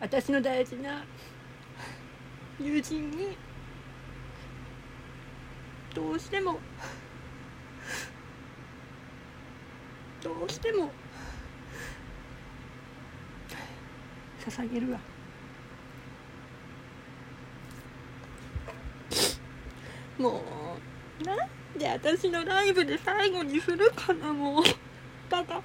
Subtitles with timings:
[0.00, 1.04] 私の大事な
[2.60, 3.36] 友人に
[5.94, 6.58] どうしても
[10.22, 10.90] どうしても
[14.40, 15.00] 捧げるわ。
[20.18, 20.42] も
[21.20, 21.38] うなん
[21.78, 24.62] で私のライブで最後にするかなもう。
[25.30, 25.60] バカ。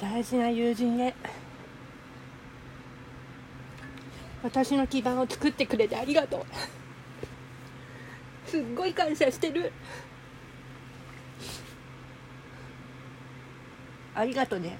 [0.00, 1.14] 大事な友人へ
[4.42, 6.44] 私の基盤を作ってくれてありがとう。
[8.50, 9.72] すっごい感謝してる。
[14.14, 14.78] ありがとね。